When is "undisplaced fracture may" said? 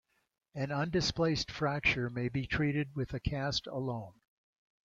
0.71-2.27